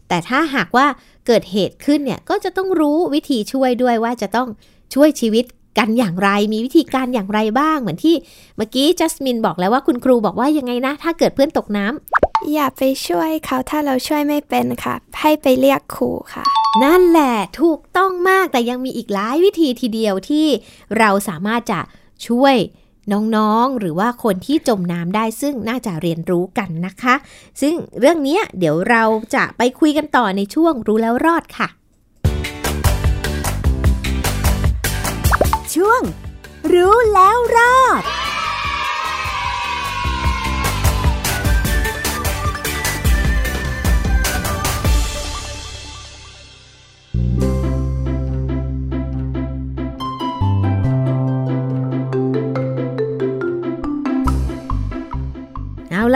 [0.08, 0.88] แต่ถ้าหากว่า
[1.28, 4.48] เกิดเหตุขึ้นเนี่ยก็จะต้องรู้วิธีช่วยด้วยว่าจะต้อง
[4.94, 5.46] ช่วยชีวิต
[5.80, 8.16] กันอย่างไร มีวิธีการอย่างไรบ้าง เหมือนที่
[8.58, 16.44] เมื่อกี้จัสมินบอกแล้วว่าคุณครูบอกว่ายังไงนะ ถ้าเกิดเพื่อนตกน้ำ อย่าไปช่วยเขาถ้าเราช่วยไม่เป็นค่ะ ให้ไปเรียกครูค่ะ
[16.84, 20.48] นั่นแหละถูกต้องมากแต่ยังมีอีกหลายวิธีทีเดียวที่
[20.98, 21.80] เราสามารถจะ
[22.28, 22.56] ช่วย
[23.12, 27.16] น้องๆ หรือว่าคนที่จมน้ำได้ซึ่งน่าจะเรียนรู้กันนะคะ
[27.62, 29.04] ซึ่งเรื่องนี้เดี๋ยวเรา
[29.36, 31.68] จะไปคุยกันต่อในช่วงรู้แล้วรอดค่ะ
[35.76, 36.02] ช่วง
[36.74, 38.04] รู้แล้วรอด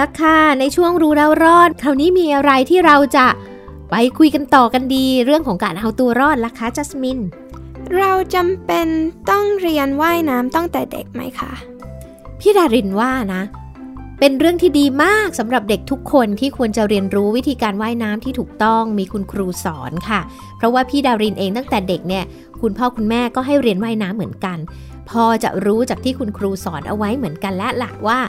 [0.02, 3.28] ละค่ะ ในช่วงรู้แล้วรอด คราวนี้มีอะไรที่เราจะ
[3.90, 7.20] ไปคุยกันต่อกันดี เรื่องของการเอาตัวรอดล่ะคะจัสมิน
[7.96, 8.88] เราจำเป็น
[9.30, 11.52] ต้องเรียนว่ายน้ำตั้งแต่เด็กไหมคะ
[12.40, 13.42] พี่ดารินว่านะ
[14.20, 20.22] เป็นเรื่องที่ดีมากสำหรับเด็กทุกคนที่ควรจะเรียนรู้วิธีการว่ายน้ำที่ถูกต้องมีคุณครูสอนค่ะ
[20.58, 22.24] เพราะว่าพี่ดารินเองตั้งแต่เด็กเนี่ย
[22.62, 24.58] คุณพ่อคุณแม่ก็ให้เรียนว่ายน้ำเหมือนกัน
[25.10, 28.20] พอจะรู้จากที่คุณครูสอนเอาไว้เหมือนกันและหลักว่า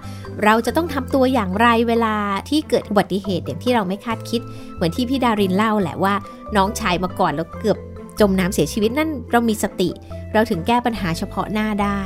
[0.45, 2.15] เราจะต้องทำตัวอย่างไรเวลา
[2.49, 4.41] ที่เกิดอุบัติเหตุอย่างที่เราไม่คาดคิด
[4.75, 6.15] เหมือนที่พี่ดารินเล่าแหละว่า
[6.57, 7.79] น้องชายมาก่อนแล้วเกือบ
[8.21, 9.91] จมน้ำเสียชีวิตนั่นเรามีสติ
[10.33, 12.03] เราถึงแก้ปัญหาเฉพาะหน้าได้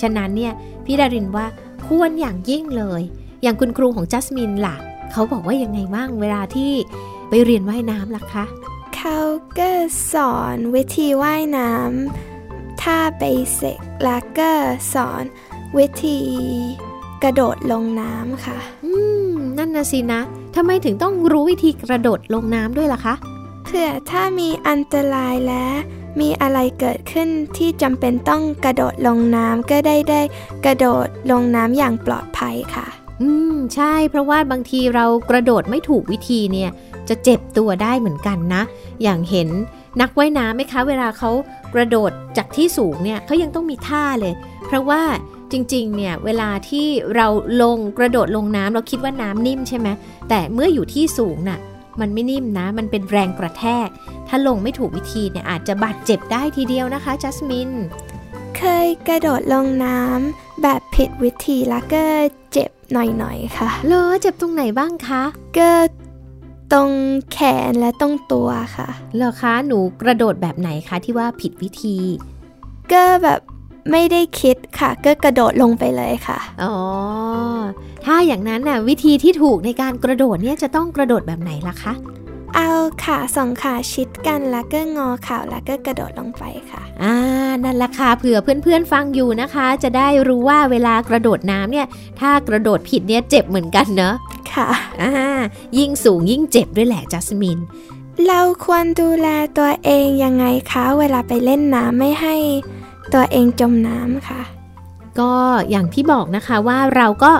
[0.00, 0.52] ฉะนั้นเนี่ย
[0.84, 1.46] พี่ดารินว่า
[1.86, 3.02] ควรอย่างยิ่งเลย
[3.42, 4.76] อย่างคุณครูของจัสมินล่ะ
[5.12, 6.72] เขาบอกว่ายังไงบ้างเวลาที่
[7.28, 8.44] ไปเรียนว่ายน้ำล่ะคะ
[8.96, 9.18] เขา
[9.58, 9.70] ก็
[10.12, 12.31] สอนวิธีว่ายน้ำ
[12.82, 13.24] ท่าเบ
[13.60, 14.50] สิกแล้วก็
[14.94, 15.24] สอน
[15.76, 16.18] วิธี
[17.22, 18.92] กระโดดลงน้ำค่ะ อื
[19.32, 20.20] ม นั่นนะสินะ
[20.56, 23.14] ทำไมถึงต้องรู้วิธีกระโดดลงน้ำด้วยล่ะคะ
[23.64, 25.66] เพื่อถ้ามีอันตรายและ
[26.20, 30.20] มีอะไรเกิดขึ้นที่จำเป็นต้องกระโดดลงน้ำก็ได้ได้
[30.64, 32.86] กระโดดลงน้ำอย่างปลอดภัยค่ะ
[33.20, 36.70] อืม ใช่เพราะว่าบางทีเรากระโดดไม่ถูกวิธีเนี่ย
[37.08, 38.62] จะเจ็บตัวได้เหมือนกันนะ
[39.02, 39.48] อย่างเห็น
[40.00, 41.30] นักว่ายน้ำไหมคะ เวลาเขา
[41.74, 44.34] กระโดดจากที่สูงเนี่ยเขายังต้องมีท่าเลย
[44.66, 45.02] เพราะว่า
[45.52, 47.26] จริงๆ เนี่ยเวลาที่เรา
[47.62, 49.88] ลงกระโดดลงน้ำเราคิดว่าน้ำนิ่มใช่ไหม
[50.28, 51.58] แต่เมื่ออยู่ที่สูงน่ะ
[52.00, 53.88] มันไม่นิ่มนะ มันเป็นแรงกระแทก
[54.28, 57.70] ถ้าลงไม่ถูกวิธีเนี่ยอาจจะบาดเจ็บได้ทีเดียวนะคะจัสมิน
[58.56, 62.04] เคยกระโดดลงน้ำแบบผิดวิธีแล้วก็
[62.52, 65.22] เจ็บหน่อยๆค่ะ เลอเจ็บตรงไหนบ้างคะ
[65.58, 65.70] ก็
[66.72, 66.90] ตรง
[67.32, 71.96] แขนและตรงตัวค่ะ เหรอคะ หนูกระโดดแบบไหนคะที่ว่าผิดวิธี
[72.92, 73.40] ก็แบบ
[73.90, 76.74] ไม่ได้คิดค่ะ ก็กระโดดลงไปเลยค่ะ อ๋อ
[78.04, 81.92] ถ้าอย่างนั้นน่ะวิธีที่ถูกในการกระโดดเนี่ยจะต้องกระโดดแบบไหนล่ะคะ
[82.56, 82.70] เอา
[83.04, 87.14] ขาสองขาชิดกันแล้วก็งอเข่าแล้วก็กระโดดลงไปค่ะอ่า
[87.64, 91.86] นั่นละค่ะเผื่อเพื่อนๆฟังอยู่นะคะ จะได้รู้ว่าเวลากระโดดน้ำเนี่ย
[92.20, 94.14] ถ้ากระโดดผิดเนี่ยเจ็บเหมือนกันเนอะ
[94.54, 94.68] ค่ะ
[95.02, 95.12] อ่า
[95.78, 97.58] ยิ่งสูงยิ่งเจ็บด้วยแหละจัสมิน
[98.26, 102.36] เราควรดูแลตัวเองยังไงคะเวลาไปเล่นน้ำไม่ให้
[103.14, 104.42] ตัวเองจมน้ำค่ะ
[105.20, 105.32] ก็
[105.70, 107.32] อย่างที่บอกนะคะว่าเราก็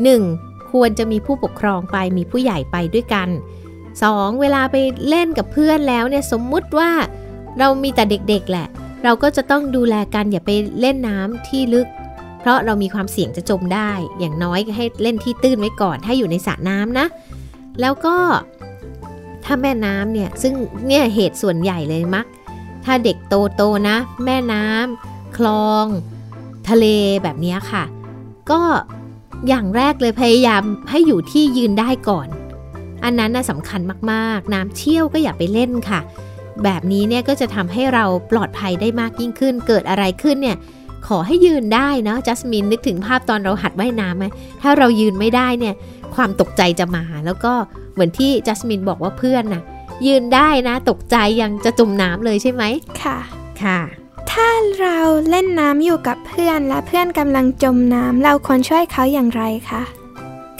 [0.00, 0.70] 1.
[0.72, 3.28] ควรจะมีผู้ปกครองไปมีผู้ใหญ่ไปด้วยกัน
[3.98, 4.40] 2.
[4.40, 4.76] เวลาไป
[5.08, 6.90] เล่นกับเพื่อนแล้วเนี่ยสมมุติว่า
[7.58, 8.66] เรามีแต่เด็กๆแหละ
[9.04, 10.50] เราก็จะต้องดูแลกันอย่าไป
[10.80, 11.86] เล่นน้ำที่ลึก
[12.40, 17.06] เพราะเรามีความเสี่ยงจะจมได้ อย่างน้อยให้เล่นที่ตื้นไว้ก่อน ถ้าอยู่ในสระน้ำนะ
[17.80, 18.16] แล้วก็
[19.44, 20.54] ถ้าแม่น้ำเนี่ยซึ่ง
[20.86, 22.26] เนี่ยเหตุส่วนใหญ่เลยมัก
[22.84, 25.86] ถ้าเด็กโตโตนะ แม่น้ำคลอง
[26.68, 26.86] ทะเล
[27.22, 27.84] แบบนี้ค่ะ
[28.50, 28.60] ก็
[29.48, 32.28] อย่างแรกเลยพยายามให้อยู่ที่ยืนได้ก่อน
[33.04, 33.80] อันนั้นน่ะสำคัญ
[34.12, 36.00] มากๆ น้ำเชี่ยวก็อย่าไปเล่นค่ะ
[36.64, 40.56] แบบนี้เนี่ยก็จะทำให้เราปลอดภัยได้มากยิ่งขึ้น เกิดอะไรขึ้นเนี่ย
[41.08, 44.24] ขอให้ยืนได้เนาะจัสมินนึกถึงภาพตอนเราหัดว่ายน้ำไหม
[44.62, 45.74] ถ้าเรายืนไม่ได้เนี่ย
[46.14, 47.52] ความตกใจจะมาแล้วก็
[47.92, 49.62] เหมือนที่จัสมินบอกว่าเพื่อนนะ
[50.06, 52.62] ยืนได้นะตกใจยังจะจมน้ำเลยใช่ไหม
[53.02, 53.18] ค่ะ
[53.62, 53.80] ค่ะ
[54.30, 54.48] ถ้า
[54.80, 54.98] เรา
[55.30, 59.82] เล่นน้ำอยู่กับเพื่อนและเพื่อนกำลังจมน้ำเราควรช่วยเขาอย่างไรคะ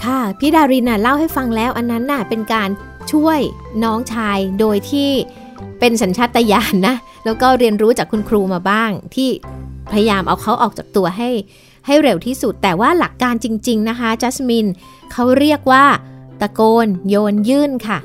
[0.05, 2.71] ค่ะพี่ดารินน่ะเล่าให้ฟังแล้วอันนั้นน่ะเป็นการ
[3.13, 3.41] ช่วย
[3.85, 5.11] น้องชายโดยที่
[5.81, 9.31] เป็นสัญชาตญาณนะแล้วก็เรียนรู้จากคุณครูมาบ้าง ที่
[9.93, 11.31] พยายามเอาเขาออกจากตัวให้
[11.87, 14.67] ให้เร็วที่สุด แต่ว่าหลักการจริง ๆนะคะจัสมิน
[15.13, 15.85] เขาเรียกว่า
[16.41, 17.99] ตะโกน โยนยื่นค่ะ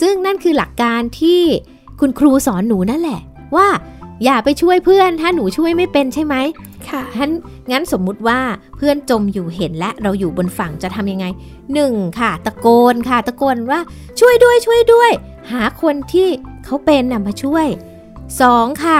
[0.00, 1.42] ซึ่งนั่นคือหลักการที่
[2.00, 3.20] คุณครูสอนหนูนั่นแหละ
[3.56, 3.68] ว่า
[4.24, 6.34] อย่าไปช่วยเพื่อน ถ้าหนูช่วยไม่เป็นใช่ไหม
[6.88, 7.30] ค่ะงั้น
[7.70, 8.40] งั้นสมมุติว่า
[8.76, 11.26] เพื่อนจมอยู่เห็นและเราอยู่บนฝั่งจะทำยังไง
[11.76, 12.20] 1.
[12.20, 13.80] ค่ะ ตะโกนค่ะ ตะโกนว่า
[14.20, 15.10] ช่วยด้วยช่วยด้วย
[15.52, 16.28] หาคนที่
[16.64, 17.66] เขาเป็นน่ะมาช่วย
[18.24, 18.84] 2.
[18.84, 18.98] ค่ะ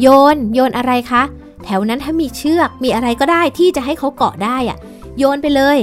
[0.00, 1.22] โยนโยนอะไรคะ
[1.64, 4.78] แถวนั้นถ้ามีเชือกมีอะไรก็ได้ที่จะให้เขาเกาะได้อะ
[5.18, 5.78] โยนไปเลย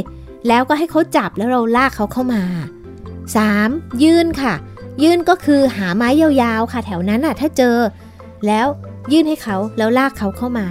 [0.47, 2.43] แล้วก็ให้เขาจับแล้วเราลากเขาเข้ามา
[3.23, 4.03] 3.
[4.03, 4.53] ยื่นค่ะ
[5.03, 7.75] ยื่นก็คือหาไม้ยาวๆค่ะ แถวนั้นน่ะ ถ้าเจอ
[8.47, 8.67] แล้ว
[9.11, 10.67] ยื่นให้เขาแล้วลากเขาเข้ามา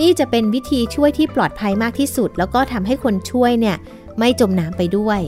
[0.00, 3.76] นี่จะเป็นวิธีช่วยที่ปลอดภัยมากที่สุด แล้วก็ทำให้คนช่วยเนี่ย
[4.18, 5.20] ไม่จมน้ำไปด้วย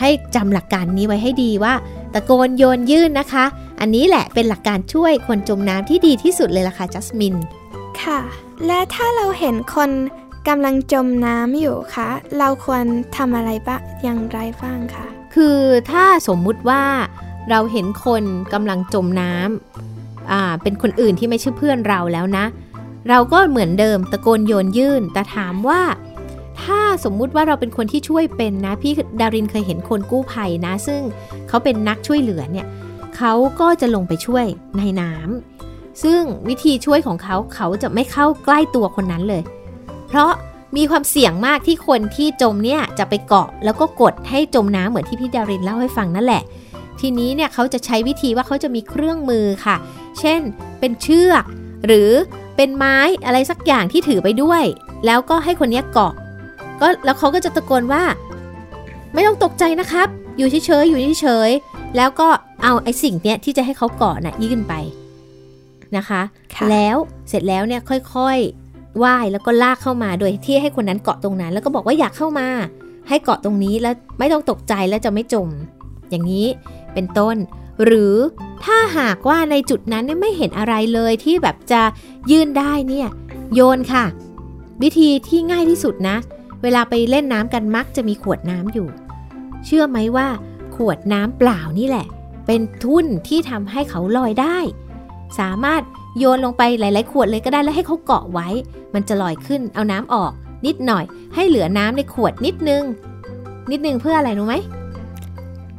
[0.00, 1.74] ให้จำหลักการนี้ไว้ให้ดีว่า
[2.14, 3.44] ตะโกนโยนยื่นนะคะ
[3.80, 7.34] อันนี้แหละเป็นหลักการช่วยคนจมน้ำที่ดีที่สุดเลยล่ะค่ะจัสมิน
[8.02, 8.20] ค่ะ
[8.66, 9.90] และถ้าเราเห็นคน
[10.48, 12.08] กำลังจมน้ำอยู่คะ
[12.38, 12.84] เราควร
[13.16, 15.58] ทำอะไรบ้างอย่างไรบ้างคะคือ
[15.90, 16.82] ถ้าสมมุติว่า
[17.50, 19.44] เราเห็นคนกำลังจมน้ำ
[19.78, 19.93] อ่า
[20.62, 22.44] เป็นคนอื่นที่ไม่ใช่เพื่อนเราแล้วนะ
[23.08, 25.80] เราก็เหมือนเดิมตะโกนโยนยื่น แต่ถามว่า
[26.62, 31.00] ถ้าสมมุติว่าเราเป็นคนที่ช่วยเป็นนะ พี่ดารินเคยเห็นคนกู้ภัยนะ ซึ่ง
[31.48, 32.66] เขาเป็นนักช่วยเหลือเนี่ย
[33.16, 34.44] เขาก็จะลงไปช่วย
[34.78, 39.42] ในน้ำซึ่งวิธีช่วยของเขาเขาจะไม่เข้าใกล้ตัวคนนั้นเลย
[40.08, 40.32] เพราะ
[40.76, 46.42] มีความเสี่ยงมากที่คนที่จมเนี่ยจะไปเกาะแล้วก็กดให้จมน้ำเหมือนที่พี่ดารินเล่าให้ฟังนั่นแหละ
[47.00, 49.76] ทีนี้เนี่ยเขาจะใช้วิธีว่าเขาจะมีเครื่องมือค่ะ
[50.20, 50.40] เช่น
[50.80, 51.44] เป็นเชือก
[51.86, 52.10] หรือ
[52.56, 52.96] เป็นไม้
[53.26, 54.64] อะไรสักอย่างที่ถือไปด้วย
[55.06, 56.12] แล้วก็ให้คนเนี้ยเกาะ
[56.80, 58.02] ก็แล้วเขาก็จะตะโกนว่า
[59.14, 62.28] ไม่ต้องตกใจนะครับ อยู่เฉยๆอยู่เฉยๆแล้วก็
[62.62, 64.74] เอาไอ้สิ่งเนี้ยที่จะให้เขาเกาะน่ะยื่นไป
[65.96, 66.22] นะคะ
[66.54, 66.96] ค่ะแล้ว
[67.28, 67.80] เสร็จแล้วเนี่ย
[68.14, 72.48] ค่อยๆว่ายแล้วก็ลากเข้ามาโดยที่ให้คนนั้นเกาะตรงนั้น แล้วก็บอกว่าอยากเข้ามา
[73.08, 75.48] ให้เกาะตรงนี้แล้วไม่ต้องตกใจแล้วจะไม่จม
[76.10, 76.46] อย่างนี้
[76.94, 77.36] เป็นต้น
[77.84, 78.14] หรือ
[78.64, 81.82] ถ้าหากว่าในจุดนั้นไม่เห็นอะไรเลยที่แบบจะ
[82.30, 83.08] ยื่นได้เนี่ย
[83.54, 84.04] โยนค่ะ
[84.82, 86.16] วิธีที่ง่ายที่สุดนะ
[86.62, 88.88] เวลาไปเล่นน้ำกันมักจะมีขวดน้ำอยู่
[89.64, 90.28] เชื่อไหมว่า
[90.76, 92.06] ขวดน้ำเปล่านี่แหละ
[92.46, 94.58] เป็นทุ่นที่ทำให้เขาลอยได้
[95.38, 95.82] สามารถ
[96.18, 98.48] โยนลงไปหลาย ๆ ขวดเลยก็ได้แล้วให้เขาเกาะไว้
[98.94, 100.32] มันจะลอยขึ้นเอาน้ำออก
[100.66, 102.82] นิดหน่อย ให้เหลือน้ำในขวดนิดนึง
[103.70, 104.54] นิดนึงเพื่ออะไรรู้ไหม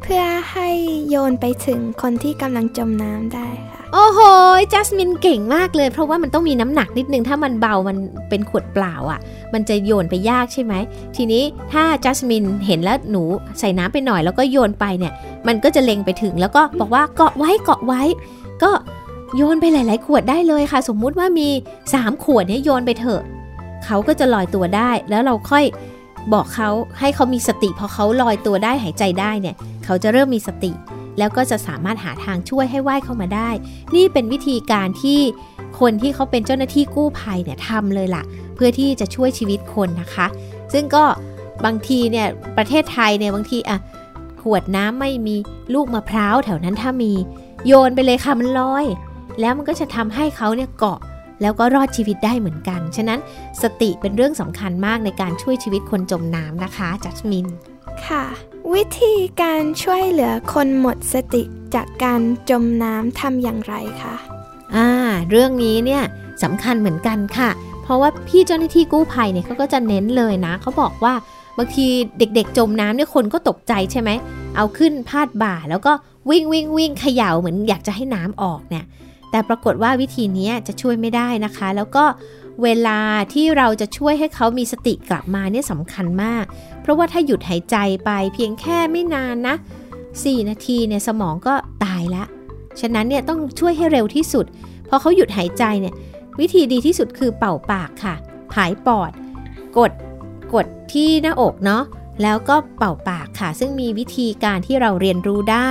[0.08, 0.70] เพื่อให้
[1.10, 4.20] โยนไปถึงคนที่กำลังจมน้ำได้ค่ะ โอ้โห
[4.74, 7.98] จัสมินเก่งมากเลย เพราะว่ามันต้องมีน้ำหนักนิดนึง ถ้ามันเบามัน
[8.30, 9.20] เป็นขวดเปล่าอะ่ะ
[9.54, 10.74] มันจะโยนไปยากใช่ไหม
[11.15, 13.24] ทีนี้ถ้าจัสมินเห็นแล้วหนู
[13.60, 15.13] ใส่น้ำไปหน่อยแล้วก็โยนไปเนี่ย
[15.48, 18.02] มันก็จะเล็งไปถึงแล้วก็บอกว่าเกาะไว้เกาะไว้
[18.63, 18.72] ก็
[19.36, 21.48] โยนไปหลาย ๆ ขวดได้เลยค่ะ สมมุติว่ามี
[21.89, 23.22] 3 ขวดเนี่ยโยนไปเถอะ
[23.86, 25.65] เขาก็จะลอยตัวได้แล้วเราค่อย
[26.34, 30.71] บอกเขาให้เขามีสติพอเขาลอยตัวได้หายใจได้เนี่ย เขาจะเริ่มมีสติ
[31.17, 33.50] แล้วก็จะสามารถหาทางช่วยให้ว่ายเข้ามาได้
[33.95, 35.19] นี่เป็นวิธีการที่
[35.80, 38.24] คนที่เขาเป็นเจ้าหน้าที่กู้ภัยเนี่ยทำเลยล่ะ
[38.56, 40.28] เพื่อที่จะช่วยชีวิตคนนะคะ
[40.74, 41.04] ซึ่งก็
[41.65, 43.78] บางทีเนี่ยประเทศไทยเนี่ยบางทีอะ
[44.41, 45.36] ขวดน้ำไม่มี
[45.74, 47.13] ลูกมะพร้าวแถวนั้นถ้ามี
[47.65, 48.86] โยนไปเลยค่ะมันลอย
[49.39, 51.00] แล้วมันก็จะทำให้เขาเนี่ยเกาะ
[51.41, 53.19] แล้วก็รอดชีวิตได้เหมือนกัน ฉะนั้น
[53.62, 57.45] สติเป็นเรื่องสำคัญมากในการช่วยชีวิตคนจมน้ำนะคะ จัสมิน
[58.08, 61.43] ค่ะ วิธีการช่วยเหลือคนหมดสติ
[61.75, 64.15] จากการจมน้ำทำอย่างไรคะ
[64.75, 64.89] อ่า
[65.30, 66.04] เรื่องนี้เนี่ย
[66.43, 67.49] สำคัญเหมือนกันค่ะ
[67.84, 71.13] เพราะว่าพี่เจ้าหน้าที่กู้ภัยเนี่ยเขาก็จะเน้นเลยนะเขาบอกว่า
[71.58, 71.86] บางที
[72.19, 74.10] เด็กๆ จมน้ำเนี่ยคนก็ตกใจใช่ไหม
[74.56, 75.93] เอาขึ้นพาดบ่าแล้วก็
[76.30, 78.86] วิ่งวิ่งวิ่งเขย่าเหมือนอยากจะให้น้ำออกเนี่ย
[79.32, 82.04] แต่ปรากฏว่าวิธีนี้จะช่วยไม่ได้นะคะ แล้วก็
[82.63, 83.00] เวลา
[83.34, 86.44] ที่เราจะช่วยให้เขามีสติกลับมาเนี่ยสำคัญมาก
[86.82, 89.56] เพราะว่าถ้าหยุดหายใจไปเพียงแค่ไม่นานนะ
[90.04, 92.28] 4 นาทีเนี่ยสมองก็ตายล้ว
[92.80, 94.46] ฉะนั้นเนี่ยต้องช่วยให้เร็วที่สุด
[94.89, 95.94] พอเขาหยุดหายใจเนี่ย
[96.39, 98.15] วิธีดีที่สุดคือเป่าปากค่ะ
[98.54, 99.12] ผายปอด
[99.78, 99.91] กด
[100.54, 101.84] กดที่หน้าอกเนาะ
[102.22, 105.70] แล้วก็เป่าปากค่ะ ซึ่งมีวิธีการที่เราเรียนรู้ได้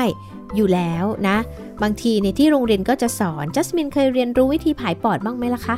[0.57, 1.39] อยู่แล้วนะ
[1.83, 5.77] บางทีในที่โรงเรียนก็จะสอน จัสมินเคยเรียนรู้วิธีผายปอดบ้างไหมล่ะคะ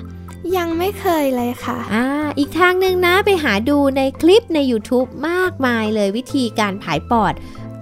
[0.56, 2.06] ยังไม่เคยเลยค่ะอ่า
[2.38, 7.34] อีกทางหนึ่งนะไปหาดูในคลิปใน YouTube มากมายเลยวิธีการผายปอด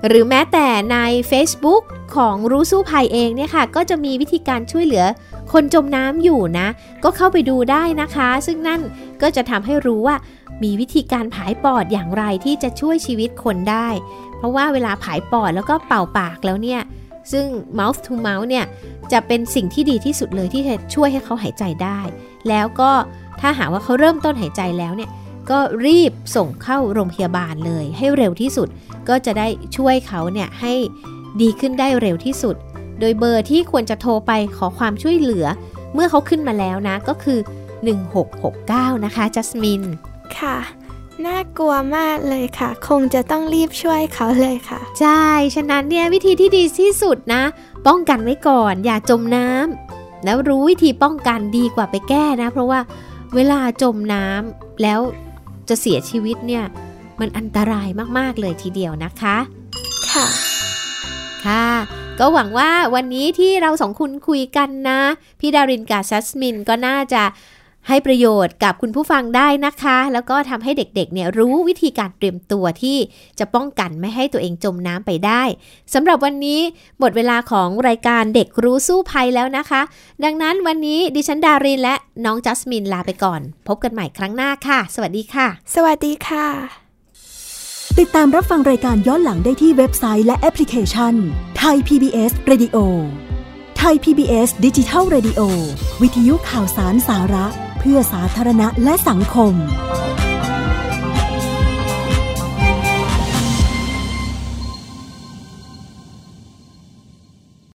[0.09, 0.98] หรือแม้แต่ใน
[1.31, 1.83] Facebook
[2.16, 5.05] ของรู้สู้ภัยเองเนี่ยค่ะ ก็จะมีวิธีการช่วยเหลือ
[5.53, 6.68] คนจมน้ำอยู่นะ
[7.05, 8.81] ก็เข้าไปดูได้นะคะ ซึ่งนั่น
[9.22, 10.16] ก็จะทำให้รู้ว่า
[10.62, 13.88] มีวิธีการผายปอดอย่างไรที่จะช่วยชีวิตคนได้
[14.37, 16.81] เพราะว่าเวลาผายปอดแล้วก็เป่าปากแล้วเนี่ย
[17.33, 17.47] ซึ่ง
[17.79, 18.65] mouth to mouth เนี่ย
[19.13, 22.01] จะเป็นสิ่งที่ดีที่สุดเลยที่จะช่วยให้เขาหายใจได้
[22.49, 22.91] แล้วก็
[23.41, 25.11] ถ้าหากว่าเขาเริ่มต้นหายใจแล้วเนี่ย
[25.51, 28.69] ก็รีบส่งเข้าโรงพยาบาลเลย ให้เร็วที่สุด
[29.09, 30.75] ก็จะได้ช่วยเขาเนี่ยให้
[31.41, 32.57] ดีขึ้นได้เร็วที่สุด
[33.01, 35.47] โดยเบอร์ที่ควรจะโทรไปขอความช่วยเหลือ
[35.95, 37.39] เมื่อเขาขึ้นมาแล้วนะก็คือ
[38.23, 39.83] 1669 นะคะจัสมิน
[40.39, 40.57] ค่ะ
[41.27, 45.24] น่ากลัวมากเลยค่ะ คงจะต้องรีบช่วยเขาเลยค่ะ ใช่
[45.55, 47.42] ฉะนั้นเนี่ยวิธีที่ดีที่สุดนะ
[47.87, 52.81] ป้องกันไว้ก่อน อย่าจมน้ำแล้วรู้วิธีป้องกันดีกว่าไปแก้นะ เพราะว่า
[53.35, 55.00] เวลาจมน้ำแล้ว
[55.68, 56.64] จะเสียชีวิตเนี่ย
[57.20, 59.37] มันอันตรายมากๆเลยทีเดียวนะคะ
[60.12, 60.27] ค่ะ
[61.46, 61.68] ค่ะ
[62.18, 65.00] ก็หวังว่าวันนี้ที่เราสองคุณคุยกันนะ
[65.40, 67.22] พี่ดารินกับซัสมินก็น่าจะ
[67.88, 72.97] ให้ประโยชน์กับคุณผู้ฟังได้นะคะ แล้วก็ทำให้เด็กๆเนี่ยรู้วิธีการเตรียมตัวที่
[73.38, 75.42] จะป้องกันไม่ให้ตัวเองจมน้ำไปได้
[75.94, 76.61] สำหรับวันนี้
[76.99, 79.83] หมดเวลาของรายการเด็กรู้สู้ภัยแล้วนะคะ
[80.25, 81.94] ดังนั้นวันนี้ดิฉันดารินและ
[82.25, 86.47] น้องจัสมินลาไปก่อน พบกันใหม่ครั้งหน้าค่ะ สวัสดีค่ะ สวัสดีค่ะ
[87.99, 91.14] ติดตามรับฟังรายการย้อนหลังได้ที่เว็บไซต์และแอปพลิเคชัน
[91.59, 92.77] ไทย PBS Radio
[93.79, 95.40] ไทย PBS ดิจิทัล Radio
[96.03, 99.55] วิทยุข่าวสารสาระเพื่อสาธารณะและสังคม